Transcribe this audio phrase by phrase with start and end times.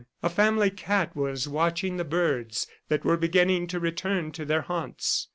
[0.23, 5.27] A family cat was watching the birds that were beginning to return to their haunts.